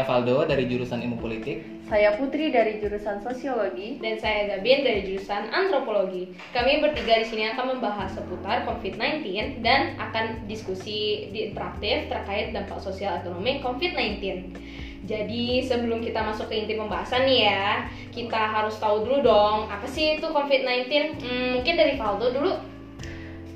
[0.00, 1.60] Saya Valdo dari jurusan Ilmu Politik.
[1.84, 4.00] Saya Putri dari jurusan Sosiologi.
[4.00, 6.32] Dan saya Gabin dari jurusan Antropologi.
[6.56, 12.80] Kami bertiga di sini akan membahas seputar COVID-19 dan akan diskusi di interaktif terkait dampak
[12.80, 14.56] sosial ekonomi COVID-19.
[15.04, 19.84] Jadi sebelum kita masuk ke inti pembahasan nih ya, kita harus tahu dulu dong apa
[19.84, 21.20] sih itu COVID-19.
[21.20, 22.56] Hmm, mungkin dari Valdo dulu.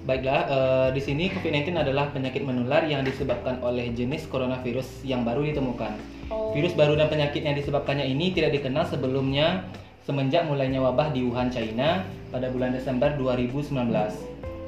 [0.04, 5.48] Baiklah, eh, di sini COVID-19 adalah penyakit menular yang disebabkan oleh jenis coronavirus yang baru
[5.48, 5.96] ditemukan.
[6.28, 6.52] Oh.
[6.52, 9.64] Virus baru dan penyakit yang disebabkannya ini tidak dikenal sebelumnya
[10.04, 14.12] semenjak mulainya wabah di Wuhan, China pada bulan Desember 2019.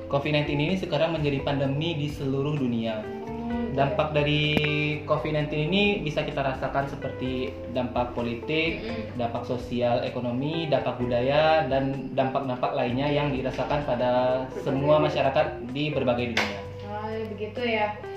[0.08, 3.15] COVID-19 ini sekarang menjadi pandemi di seluruh dunia.
[3.76, 4.56] Dampak dari
[5.04, 8.80] COVID-19 ini bisa kita rasakan seperti dampak politik,
[9.20, 16.32] dampak sosial, ekonomi, dampak budaya, dan dampak-dampak lainnya yang dirasakan pada semua masyarakat di berbagai
[16.32, 16.60] dunia.
[16.88, 18.15] Ah, begitu ya.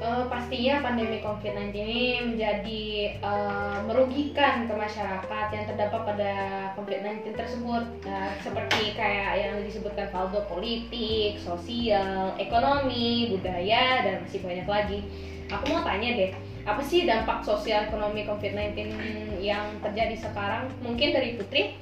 [0.00, 2.84] Eh, pastinya pandemi COVID-19 ini menjadi
[3.20, 6.32] eh, merugikan ke masyarakat yang terdampak pada
[6.72, 7.84] COVID-19 tersebut.
[8.08, 15.04] Nah, seperti kayak yang disebutkan Valdo, politik, sosial, ekonomi, budaya, dan masih banyak lagi.
[15.52, 16.32] Aku mau tanya deh,
[16.64, 18.96] apa sih dampak sosial ekonomi COVID-19
[19.44, 20.72] yang terjadi sekarang?
[20.80, 21.76] Mungkin dari Putri?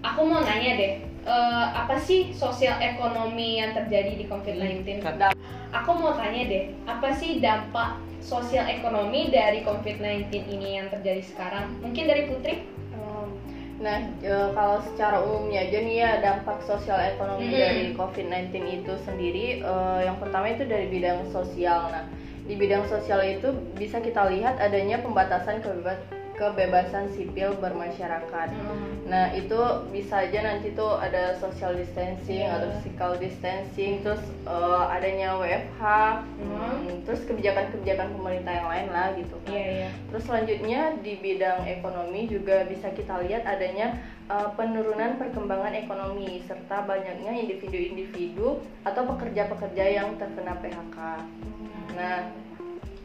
[0.00, 5.00] Aku mau nanya deh, eh, apa sih sosial ekonomi yang terjadi di COVID-19?
[5.00, 5.36] Kat-
[5.74, 11.66] Aku mau tanya deh, apa sih dampak sosial ekonomi dari COVID-19 ini yang terjadi sekarang?
[11.82, 12.54] Mungkin dari Putri?
[12.94, 13.34] Um,
[13.74, 17.58] Nah, e, kalau secara umumnya aja nih ya dampak sosial ekonomi Mm-mm.
[17.58, 19.72] dari COVID-19 itu sendiri, e,
[20.06, 21.90] yang pertama itu dari bidang sosial.
[21.90, 22.06] Nah,
[22.46, 25.58] di bidang sosial itu bisa kita lihat adanya pembatasan
[26.34, 28.48] kebebasan sipil bermasyarakat.
[29.06, 32.58] Nah itu bisa aja nanti tuh ada social distancing Iya.
[32.58, 35.82] atau physical distancing, terus eh, adanya WFH,
[36.34, 36.84] Hmm.
[36.84, 39.36] hmm, terus kebijakan-kebijakan pemerintah yang lain lah gitu.
[39.44, 39.52] kan.
[39.52, 39.88] Iya, iya.
[40.10, 46.82] Terus selanjutnya di bidang ekonomi juga bisa kita lihat adanya eh, penurunan perkembangan ekonomi serta
[46.82, 50.96] banyaknya individu-individu atau pekerja-pekerja yang terkena PHK.
[51.94, 52.26] Nah,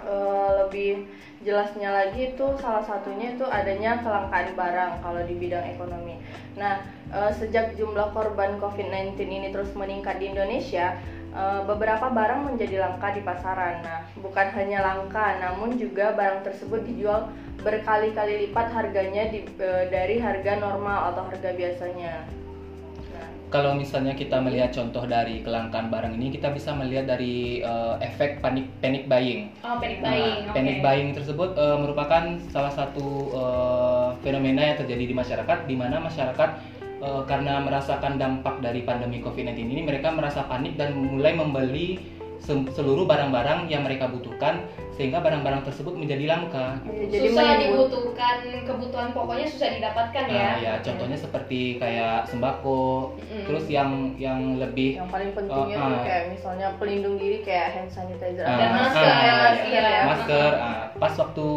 [0.03, 1.03] eh, lebih
[1.39, 6.19] jelasnya lagi itu salah satunya itu adanya kelangkaan barang kalau di bidang ekonomi.
[6.59, 10.99] Nah, eh, sejak jumlah korban COVID-19 ini terus meningkat di Indonesia,
[11.31, 13.79] eh, beberapa barang menjadi langka di pasaran.
[13.83, 19.43] Nah, bukan hanya langka, namun juga barang tersebut dijual berkali-kali lipat harganya di-
[19.91, 22.23] dari harga normal atau harga biasanya.
[23.49, 27.95] Nah, Kalau misalnya kita melihat contoh dari kelangkaan barang ini, kita bisa melihat dari eh,
[28.05, 29.49] efek panik panic buying.
[29.65, 30.37] Oh, panic Nah, buying.
[30.45, 30.53] oke.
[30.53, 32.23] panic buying tersebut eh, merupakan
[32.53, 36.49] salah satu eh, fenomena yang terjadi di masyarakat, di mana masyarakat
[37.01, 41.97] eh, karena merasakan dampak dari pandemi COVID-19 ini, mereka merasa panik dan mulai membeli
[42.41, 46.79] seluruh barang-barang yang mereka butuhkan, sehingga barang-barang tersebut menjadi langka.
[46.81, 50.35] ya, jadi susah menimbul- dibutuhkan kebutuhan pokoknya susah didapatkan ya.
[50.35, 53.45] Nah, ya contohnya seperti kayak sembako, Mm-mm.
[53.45, 56.03] terus yang yang lebih yang paling pentingnya tuh ah.
[56.03, 60.01] kayak misalnya pelindung diri kayak hand sanitizer Ah, Dan masker, ah, ya, ya, masker ya.
[60.03, 60.51] masker.
[60.57, 61.47] ah, pas waktu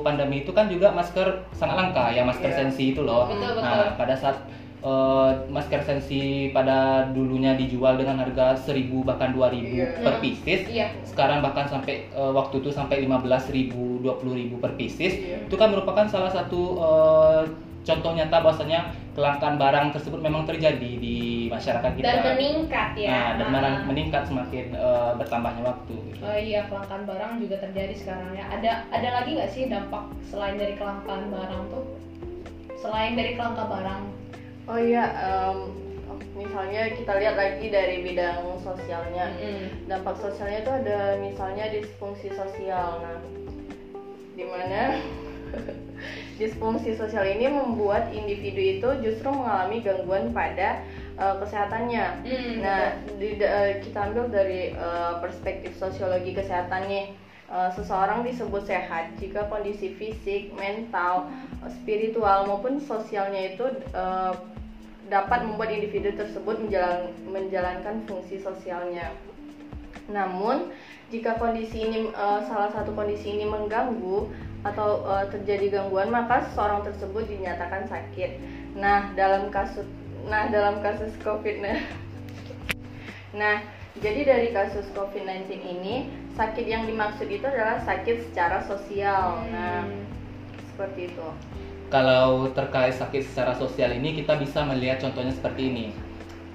[0.00, 2.58] pandemi itu kan juga masker sangat langka ya masker Iya.
[2.58, 3.28] sensi itu loh.
[3.28, 3.62] Betul, betul.
[3.62, 4.36] Nah pada saat
[4.80, 6.78] eh, masker sensi pada
[7.08, 9.86] dulunya dijual dengan harga 1000 bahkan 2000 Iya.
[10.00, 10.86] per pieces, Iya.
[11.02, 15.12] sekarang bahkan sampai eh, waktu itu sampai 15.000 20.000 per pieces.
[15.14, 15.42] Iya.
[15.44, 17.42] Itu kan merupakan salah satu eh,
[17.80, 18.80] contoh nyata bahwasanya
[19.12, 21.16] kelangkaan barang tersebut memang terjadi di
[21.48, 22.06] masyarakat kita.
[22.06, 23.08] Dan meningkat ya.
[23.08, 25.94] Nah, dan menang- meningkat semakin eh, bertambahnya waktu.
[26.06, 26.20] gitu.
[26.20, 28.44] Oh iya, kelangkaan barang juga terjadi sekarang ya.
[28.48, 31.84] Ada ada lagi nggak sih dampak selain dari kelangkaan barang tuh?
[32.76, 34.27] Selain dari kelangka barang.
[34.68, 35.58] Oh iya, em,
[36.36, 39.32] misalnya kita lihat lagi dari bidang sosialnya.
[39.32, 39.88] Mm-mm.
[39.88, 43.00] Dampak sosialnya itu ada misalnya disfungsi sosial.
[43.00, 43.16] Nah,
[44.36, 44.92] di mana
[46.40, 50.84] disfungsi sosial ini membuat individu itu justru mengalami gangguan pada
[51.16, 52.06] eh, kesehatannya.
[52.22, 57.06] Mm, Nah, di, da- kita ambil dari eh, perspektif sosiologi kesehatan nih.
[57.48, 61.32] Eh, seseorang disebut sehat jika kondisi fisik, mental,
[61.72, 63.64] spiritual maupun sosialnya itu
[63.96, 64.34] eh,
[65.08, 69.12] dapat membuat individu tersebut menjalan- menjalankan fungsi sosialnya.
[70.08, 70.72] Namun,
[71.08, 74.28] jika kondisi ini eh, salah satu kondisi ini mengganggu
[74.64, 78.40] atau eh, terjadi gangguan, maka seseorang tersebut dinyatakan sakit.
[78.76, 79.88] Nah, dalam kasus
[80.28, 81.64] nah dalam kasus Covid
[83.32, 83.60] Nah,
[84.00, 89.44] jadi dari kasus COVID-19 ini, sakit yang dimaksud itu adalah sakit secara sosial.
[89.52, 90.04] Nah, Hmm.
[90.72, 91.28] seperti itu.
[91.88, 95.86] Kalau terkait sakit secara sosial ini kita bisa melihat contohnya seperti ini.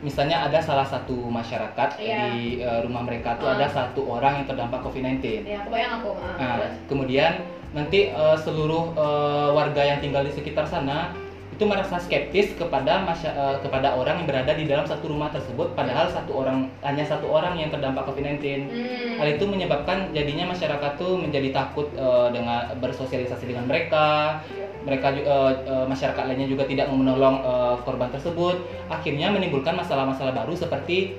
[0.03, 2.27] misalnya ada salah satu masyarakat Iya.
[2.29, 3.55] di eh, rumah mereka tuh Ah.
[3.55, 5.47] ada satu orang yang terdampak COVID-19.
[5.47, 6.11] Ya, kebayang aku.
[6.19, 7.39] Ah, Nah, kemudian
[7.71, 11.15] nanti eh, seluruh eh, warga yang tinggal di sekitar sana
[11.49, 15.71] itu merasa skeptis kepada masya- eh, kepada orang yang berada di dalam satu rumah tersebut
[15.71, 18.67] padahal satu orang hanya satu orang yang terdampak COVID-19.
[18.67, 19.15] Hmm.
[19.15, 24.43] Hal itu menyebabkan jadinya masyarakat tuh menjadi takut eh, dengan bersosialisasi dengan mereka.
[24.83, 28.59] Mereka eh, eh, masyarakat lainnya juga tidak mau menolong eh, korban tersebut.
[28.91, 31.15] Akhirnya menimbulkan masalah-masalah baru seperti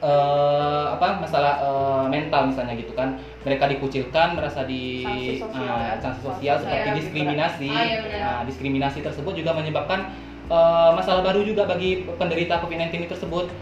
[0.00, 3.20] eh, apa masalah eh, mental misalnya gitu kan.
[3.44, 5.94] Mereka dikucilkan, merasa di Sanksi sosial, ya.
[6.02, 7.70] sanksi sosial seperti diskriminasi.
[7.70, 8.00] Ah, iya.
[8.18, 10.10] Nah, diskriminasi tersebut juga menyebabkan
[10.48, 13.52] eh, masalah baru juga bagi penderita COVID-19 tersebut.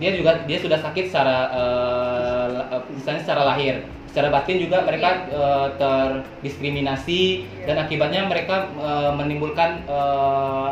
[0.00, 5.68] Dia juga dia sudah sakit secara eh, misalnya secara lahir, secara batin juga mereka eh,
[5.80, 10.70] terdiskriminasi dan akibatnya mereka eh, menimbulkan eh,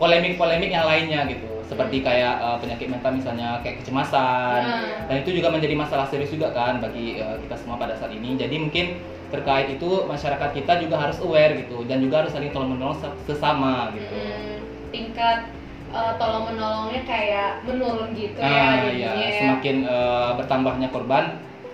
[0.00, 1.52] polemik-polemik yang lainnya gitu.
[1.68, 4.60] Seperti kayak eh, penyakit mental misalnya kayak kecemasan.
[4.64, 5.04] Nah.
[5.04, 8.40] Dan itu juga menjadi masalah serius juga kan bagi eh, kita semua pada saat ini.
[8.40, 12.78] Jadi mungkin terkait itu masyarakat kita juga harus aware gitu dan juga harus saling tolong
[12.78, 14.14] menolong sesama gitu.
[14.16, 14.62] Hmm,
[14.94, 15.50] tingkat
[15.92, 19.38] eh, tolong menolongnya kayak menurun gitu ya Nah, jadinya ya, ya.
[19.42, 21.24] semakin eh, bertambahnya korban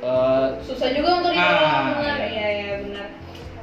[0.02, 2.28] eh, susah juga untuk Ah, ditolong benar iya.
[2.28, 3.08] ya ya benar.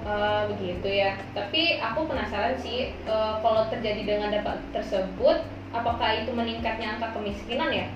[0.09, 1.11] Eh, begitu ya.
[1.35, 7.69] Tapi aku penasaran sih eh, kalau terjadi dengan dampak tersebut apakah itu meningkatnya angka kemiskinan
[7.69, 7.87] ya?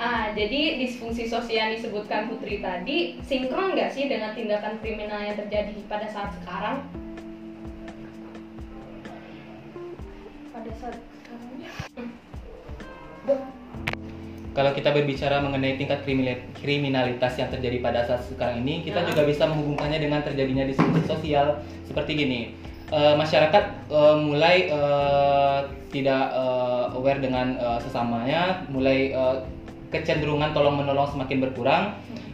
[0.00, 5.36] Ah, jadi disfungsi sosial yang disebutkan Putri tadi sinkron nggak sih dengan tindakan kriminal yang
[5.36, 6.88] terjadi pada saat sekarang?
[10.50, 11.60] pada saat sekarang
[14.50, 19.06] kalau kita berbicara mengenai tingkat kriminal- kriminalitas yang terjadi pada saat sekarang ini, kita Ah.
[19.06, 22.40] juga bisa menghubungkannya dengan terjadinya disfungsi sosial seperti gini.
[22.90, 25.58] Eh, masyarakat eh, mulai eh,
[25.94, 29.36] tidak eh, aware dengan eh, sesamanya, mulai eh,
[29.94, 31.84] kecenderungan tolong menolong semakin berkurang.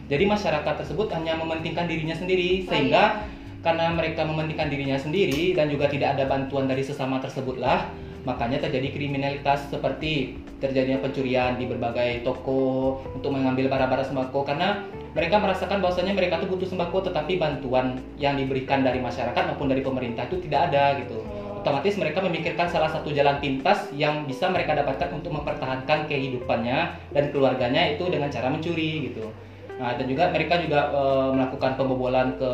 [0.07, 3.27] Jadi masyarakat tersebut hanya mementingkan dirinya sendiri, Oh, sehingga
[3.61, 7.91] karena mereka mementingkan dirinya sendiri dan juga tidak ada bantuan dari sesama tersebutlah,
[8.27, 14.83] makanya terjadi kriminalitas seperti terjadinya pencurian di berbagai toko untuk mengambil barang-barang sembako karena
[15.15, 19.79] mereka merasakan bahwasanya mereka tuh butuh sembako tetapi bantuan yang diberikan dari masyarakat maupun dari
[19.79, 21.23] pemerintah itu tidak ada gitu.
[21.57, 26.77] Otomatis mereka memikirkan salah satu jalan pintas yang bisa mereka dapatkan untuk mempertahankan kehidupannya
[27.15, 29.25] dan keluarganya itu dengan cara mencuri gitu.
[29.77, 32.51] Nah, dan juga mereka juga eh, melakukan pembobolan ke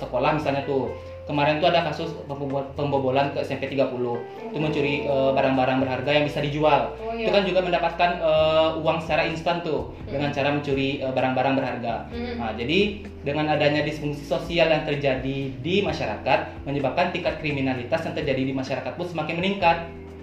[0.00, 0.92] sekolah misalnya tuh.
[1.22, 4.18] Kemarin tuh ada kasus pembobo- pembobolan ke SMP 30.
[4.50, 6.98] Itu mencuri eh, barang-barang berharga yang bisa dijual.
[6.98, 7.30] Oh, Itu iya.
[7.30, 11.94] kan juga mendapatkan eh, uang secara instan tuh dengan cara mencuri eh, barang-barang berharga.
[12.10, 12.34] Hmm.
[12.42, 12.78] Nah, jadi
[13.22, 18.92] dengan adanya disfungsi sosial yang terjadi di masyarakat menyebabkan tingkat kriminalitas yang terjadi di masyarakat
[18.92, 19.78] pun semakin meningkat.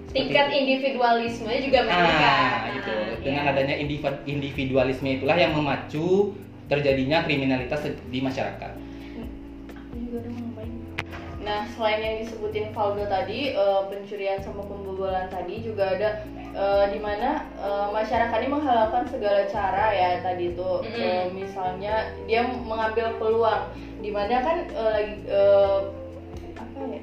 [0.10, 0.57] Tingkat itu.
[0.60, 2.34] individualisme juga meningkat.
[2.36, 2.92] Ah, gitu.
[2.92, 3.51] Nah, Dengan ya.
[3.56, 6.36] adanya individu- individualisme itulah yang memacu
[6.68, 8.88] terjadinya kriminalitas di masyarakat.
[11.50, 16.22] Nah, selain yang disebutin Valdo tadi, eh, pencurian sama pembobolan tadi juga ada
[16.54, 20.94] eh, di mana eh, masyarakat ini menghalalkan segala cara ya tadi itu Mm-mm.
[20.94, 25.80] Eh, misalnya dia mengambil peluang di mana kan eh, lagi eh,
[26.54, 27.01] apa ya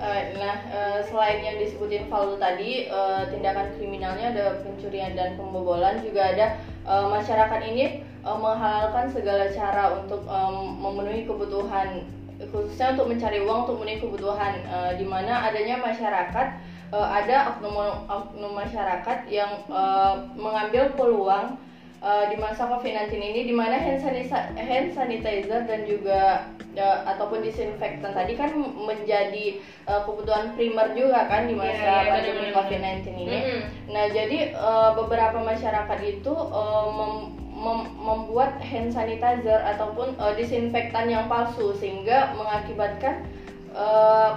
[0.00, 0.56] Eh, nah
[1.04, 2.88] selain yang disebutin Valdo tadi
[3.28, 6.46] tindakan kriminalnya ada pencurian dan pembobolan juga ada.
[6.88, 12.08] Masyarakat ini menghalalkan segala cara untuk em, memenuhi kebutuhan
[12.42, 16.46] khususnya untuk mencari uang untuk memenuhi kebutuhan eh, di mana adanya masyarakat
[16.88, 17.76] eh, ada oknum
[18.08, 21.60] oknum masyarakat yang eh, mengambil peluang
[22.00, 27.44] eh, di masa COVID-19 ini di mana hand sanitizer, hand sanitizer dan juga eh, ataupun
[27.44, 32.56] disinfektan tadi kan menjadi eh, kebutuhan primer juga kan di masa Iya, iya, pandemi benar-benar.
[32.56, 33.36] COVID-19 ini.
[33.36, 33.60] Mm-mm.
[33.92, 41.12] Nah, jadi eh, beberapa masyarakat itu eh, mem- mem- membuat hand sanitizer ataupun eh, disinfektan
[41.12, 43.28] yang palsu sehingga mengakibatkan
[43.76, 44.30] eh,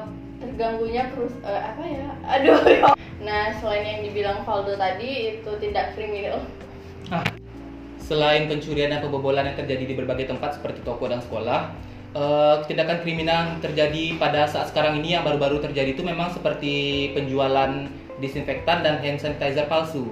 [0.43, 2.07] terganggunya terus apa ya?
[2.35, 2.59] Aduh.
[3.23, 6.43] Nah, selain yang dibilang Valdo tadi itu tindak kriminal.
[8.03, 11.71] Selain pencurian dan pembobolan yang terjadi di berbagai tempat seperti toko dan sekolah,
[12.11, 17.87] eh, tindakan kriminal terjadi pada saat sekarang ini yang baru-baru terjadi itu memang seperti penjualan
[18.19, 20.11] disinfektan dan hand sanitizer palsu.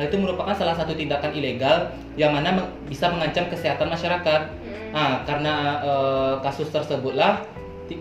[0.00, 4.40] Hal itu merupakan salah satu tindakan ilegal yang mana me- bisa mengancam kesehatan masyarakat.
[4.48, 4.90] Hmm.
[4.92, 7.44] Nah, karena eh, kasus tersebutlah
[7.88, 8.00] ti-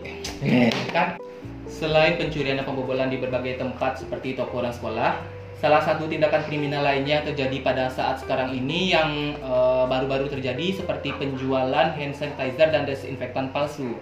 [0.95, 1.19] kan
[1.67, 5.19] selain pencurian dan pembobolan di berbagai tempat seperti toko dan sekolah,
[5.59, 11.11] salah satu tindakan kriminal lainnya terjadi pada saat sekarang ini yang eh, baru-baru terjadi seperti
[11.19, 13.99] penjualan hand sanitizer dan desinfektan palsu.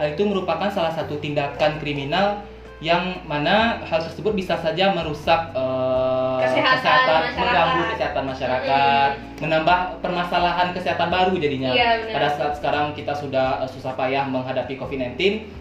[0.00, 2.40] Hal itu merupakan salah satu tindakan kriminal
[2.80, 5.89] yang mana hal tersebut bisa saja merusak eh,
[6.52, 7.38] Kesehatan masyarakat.
[7.38, 11.70] mengganggu kesehatan masyarakat, menambah permasalahan kesehatan baru jadinya.
[11.70, 12.14] Iya, benar.
[12.18, 15.14] Pada saat sekarang kita sudah eh, susah payah menghadapi COVID-19,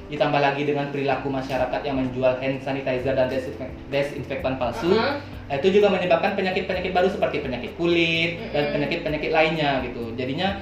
[0.09, 5.21] ditambah lagi dengan perilaku masyarakat yang menjual hand sanitizer dan desinfek- desinfektan palsu, Uh-huh.
[5.49, 8.73] Nah, itu juga menyebabkan penyakit-penyakit baru seperti penyakit kulit dan Mm-mm.
[8.77, 10.13] penyakit-penyakit lainnya gitu.
[10.13, 10.61] Jadinya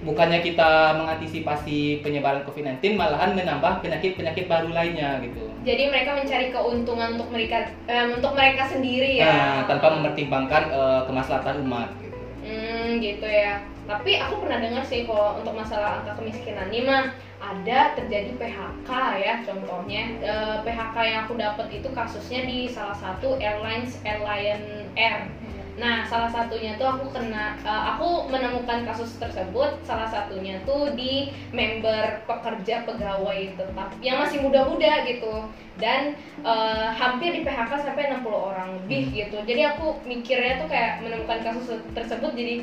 [0.00, 5.48] bukannya kita mengantisipasi penyebaran COVID-19 malahan menambah penyakit-penyakit baru lainnya gitu.
[5.64, 9.26] Jadi mereka mencari keuntungan untuk mereka eh, untuk mereka sendiri ya.
[9.26, 12.18] Nah, tanpa mempertimbangkan eh, kemaslahatan umat gitu.
[12.44, 13.64] Hmm, gitu ya.
[13.84, 18.90] Tapi aku pernah dengar sih kalau untuk masalah angka kemiskinan ini mah ada terjadi PHK
[19.20, 25.28] ya contohnya Eh, PHK yang aku dapat itu kasusnya di salah satu airlines Airline Air.
[25.74, 31.34] Nah salah satunya tuh aku kena eh, aku menemukan kasus tersebut salah satunya tuh di
[31.50, 38.22] member pekerja pegawai tetap yang masih muda-muda gitu dan eh, hampir di PHK sampai 60
[38.30, 39.36] orang lebih gitu.
[39.42, 42.54] Jadi aku mikirnya tuh kayak menemukan kasus tersebut jadi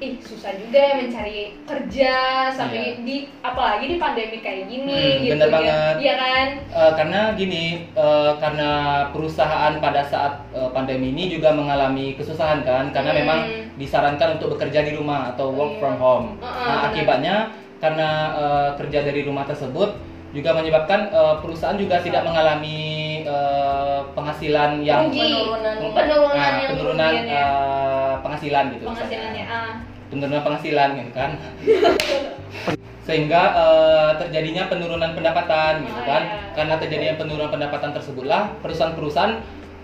[0.00, 2.12] ih susah juga ya mencari kerja
[2.48, 5.52] sampai di apalagi di pandemi kayak gini Hmm, gitu bener ya.
[5.52, 5.94] banget.
[6.00, 6.46] Iya kan?
[6.70, 8.70] Eh, karena gini, eh, karena
[9.12, 13.20] perusahaan pada saat eh, pandemi ini juga mengalami kesusahan kan, karena Hmm.
[13.20, 13.38] memang
[13.74, 15.80] disarankan untuk bekerja di rumah atau work Iya.
[15.80, 16.26] from home.
[16.36, 17.36] Uh-uh, nah, akibatnya
[17.76, 19.96] karena eh, kerja dari rumah tersebut
[20.30, 22.80] juga menyebabkan eh, perusahaan juga tidak mengalami
[23.22, 25.32] eh, penghasilan yang Rugi.
[25.32, 25.74] Penurunan.
[25.90, 27.40] Penurunan Nah, yang penurunan kerugiannya.
[27.40, 28.84] eh, penghasilan gitu.
[28.86, 29.72] penghasilannya ah
[30.10, 31.30] penurunan penghasilan gitu kan
[33.06, 36.52] sehingga eh, terjadinya penurunan pendapatan gitu Oh, kan iya.
[36.52, 39.34] karena terjadinya penurunan pendapatan tersebutlah perusahaan-perusahaan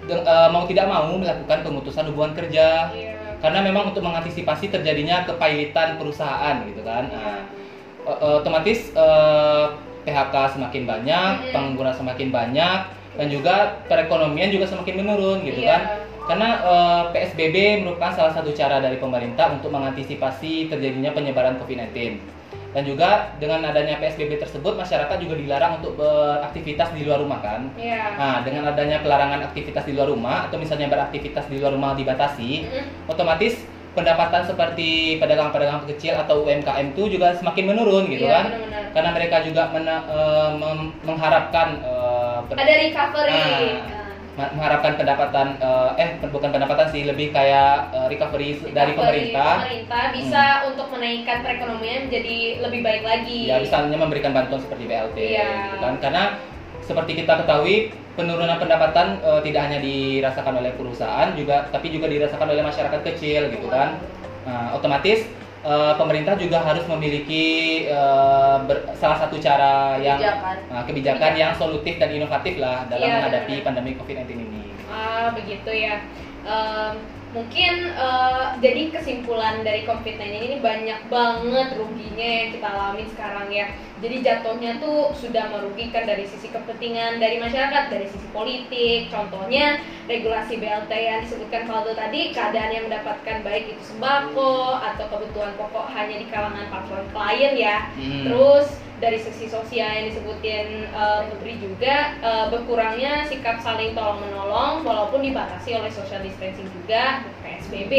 [0.09, 2.91] eh, mau tidak mau melakukan pemutusan hubungan kerja.
[2.91, 3.13] Iya.
[3.37, 7.13] Karena memang untuk mengantisipasi terjadinya kepailitan perusahaan gitu kan.
[7.13, 7.45] Nah,
[8.03, 9.65] o- otomatis eh,
[10.07, 11.53] PHK semakin banyak Mm-mm.
[11.53, 12.79] pengangguran semakin banyak
[13.17, 13.55] dan juga
[13.89, 15.71] perekonomian juga semakin menurun gitu Iya.
[15.71, 15.81] kan.
[16.27, 22.36] Karena eh, PSBB merupakan salah satu cara dari pemerintah untuk mengantisipasi terjadinya penyebaran COVID-19
[22.77, 23.09] dan juga
[23.41, 28.45] dengan adanya PSBB tersebut masyarakat juga dilarang untuk beraktivitas di luar rumah kan iya Nah,
[28.45, 33.09] dengan adanya pelarangan aktivitas di luar rumah atau misalnya beraktivitas di luar rumah dibatasi, Mm-mm.
[33.09, 38.45] otomatis pendapatan seperti pedagang-pedagang kecil atau UMKM itu juga semakin menurun gitu Iya, kan.
[38.53, 38.83] benar-benar.
[38.93, 43.96] Karena mereka juga mena- eh, mem- mengharapkan eh, pen- ada recovery Nah.
[44.37, 49.49] Mengharapkan pendapatan eh, eh bukan pendapatan sih lebih kayak eh, recovery dari Recovery pemerintah.
[49.49, 49.61] Hmm.
[49.65, 55.17] pemerintah bisa untuk menaikkan perekonomian jadi lebih baik lagi Ya misalnya memberikan bantuan seperti BLT
[55.17, 55.49] Iya.
[55.73, 55.95] gitu kan.
[56.05, 56.23] Karena
[56.85, 62.49] seperti kita ketahui penurunan pendapatan eh, tidak hanya dirasakan oleh perusahaan juga tapi juga dirasakan
[62.53, 63.97] oleh masyarakat kecil gitu kan.
[64.45, 65.27] Nah, otomatis
[65.67, 67.45] eh, pemerintah juga harus memiliki
[67.85, 70.57] eh, ber- salah satu cara yang Kebijakan.
[70.69, 73.65] nah, kebijakan yang solutif dan inovatif lah dalam Iya, menghadapi benar.
[73.67, 74.63] pandemi COVID-19 ini.
[74.87, 76.07] Ah, begitu ya.
[76.41, 76.95] Em,
[77.37, 83.69] mungkin eh, jadi kesimpulan dari COVID-19 ini banyak banget ruginya yang kita alami sekarang ya.
[84.01, 89.13] Jadi jatuhnya tuh sudah merugikan dari sisi kepentingan dari masyarakat, dari sisi politik.
[89.13, 95.53] Contohnya regulasi BLT yang disebutkan Valdo tadi, keadaan yang mendapatkan baik itu sembako atau kebutuhan
[95.61, 97.93] pokok hanya di kalangan patron klien ya.
[97.97, 98.25] Hmm.
[98.25, 104.85] Terus dari sisi sosial yang disebutin uh, Putri juga uh, berkurangnya sikap saling tolong menolong
[104.85, 107.93] walaupun dibatasi oleh social distancing juga PSBB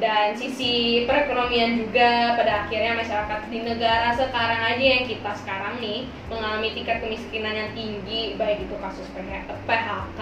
[0.00, 6.08] dan sisi perekonomian juga pada akhirnya masyarakat di negara sekarang aja yang kita sekarang nih
[6.32, 10.18] mengalami tingkat kemiskinan yang tinggi baik itu kasus PHK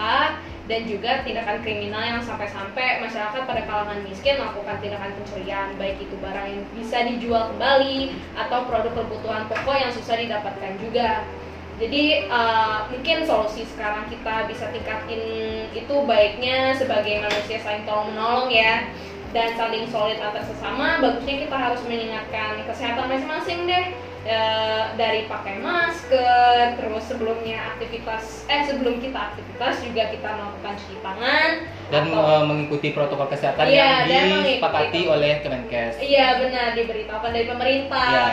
[0.69, 6.13] dan juga tindakan kriminal yang sampai-sampai masyarakat pada kalangan miskin melakukan tindakan pencurian baik itu
[6.21, 11.25] barang yang bisa dijual kembali atau produk kebutuhan pokok yang susah didapatkan juga.
[11.81, 15.23] Jadi uh, mungkin solusi sekarang kita bisa tingkatin
[15.73, 18.93] itu baiknya sebagai manusia saling tolong menolong ya
[19.33, 23.85] dan saling solid antar sesama bagusnya kita harus mengingatkan kesehatan masing-masing deh
[24.21, 24.39] e,
[24.95, 31.49] dari pakai masker terus sebelumnya aktivitas eh sebelum kita aktivitas juga kita melakukan cuci tangan
[31.87, 35.97] dan atau- eh, mengikuti protokol kesehatan Iya, yang disepakati oleh Kemenkes.
[35.99, 38.27] iya benar diberitahukan dari pemerintah Iya.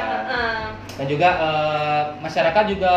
[0.97, 2.95] Dan juga eh, masyarakat juga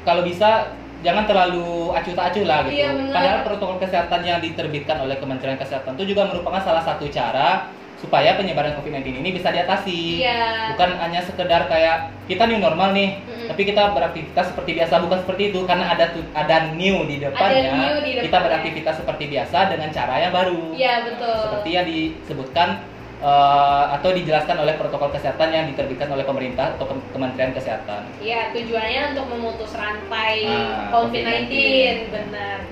[0.00, 2.76] kalau bisa jangan terlalu acuh tak acuh lah gitu.
[2.76, 2.88] Iya.
[3.08, 8.32] Padahal protokol kesehatan yang diterbitkan oleh Kementerian Kesehatan itu juga merupakan salah satu cara supaya
[8.34, 10.24] penyebaran COVID-19 ini bisa diatasi.
[10.24, 10.72] Iya.
[10.72, 13.46] Bukan hanya sekedar kayak kita new normal nih, Mm-mm.
[13.46, 17.70] tapi kita beraktivitas seperti biasa bukan seperti itu karena ada ada new di depannya.
[17.70, 18.44] new di Kita depannya.
[18.46, 20.62] beraktivitas seperti biasa dengan cara yang baru.
[20.72, 21.36] Iya, betul.
[21.44, 22.68] Seperti yang disebutkan
[23.20, 28.08] eh, atau dijelaskan oleh protokol kesehatan yang diterbitkan oleh pemerintah atau Kem- Kementerian Kesehatan.
[28.18, 31.52] Ya, tujuannya untuk memutus rantai Ah, COVID-19,
[32.08, 32.64] benar.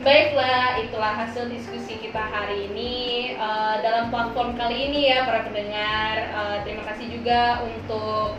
[0.00, 2.92] Baiklah, itulah hasil diskusi kita hari ini
[4.20, 6.12] Platform kali ini ya para pendengar.
[6.28, 8.36] Eh, terima kasih juga untuk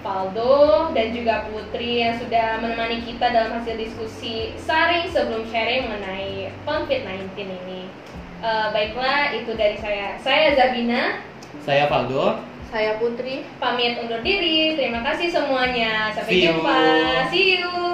[0.00, 6.48] Faldo dan juga Putri yang sudah menemani kita dalam hasil diskusi saring sebelum sharing mengenai
[6.64, 7.84] COVID-19 ini.
[8.40, 10.16] Eh, baiklah, itu dari saya.
[10.24, 11.20] Saya Zabina.
[11.68, 12.40] Saya Faldo.
[12.72, 13.44] Saya Putri.
[13.60, 14.72] pamit undur diri.
[14.72, 16.16] Terima kasih semuanya.
[16.16, 16.64] Sampai See you.
[16.64, 16.80] jumpa.
[17.28, 17.89] See you.